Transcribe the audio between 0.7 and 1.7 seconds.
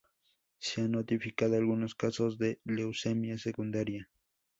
han notificado